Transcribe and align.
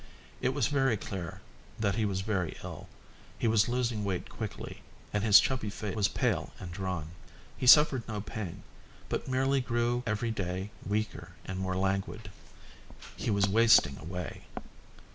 It 0.41 0.55
was 0.55 0.69
clear 0.69 1.41
that 1.77 1.93
he 1.93 2.05
was 2.05 2.21
very 2.21 2.57
ill, 2.63 2.89
he 3.37 3.47
was 3.47 3.69
losing 3.69 4.03
weight 4.03 4.29
quickly, 4.29 4.81
and 5.13 5.23
his 5.23 5.39
chubby 5.39 5.69
face 5.69 5.95
was 5.95 6.07
pale 6.07 6.53
and 6.59 6.71
drawn. 6.71 7.09
He 7.55 7.67
suffered 7.67 8.07
no 8.07 8.19
pain, 8.19 8.63
but 9.09 9.27
merely 9.27 9.61
grew 9.61 10.01
every 10.07 10.31
day 10.31 10.71
weaker 10.83 11.33
and 11.45 11.59
more 11.59 11.75
languid. 11.75 12.31
He 13.15 13.29
was 13.29 13.47
wasting 13.47 13.99
away. 13.99 14.45